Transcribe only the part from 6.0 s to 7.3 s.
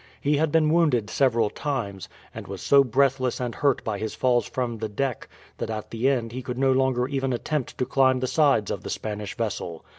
end he could no longer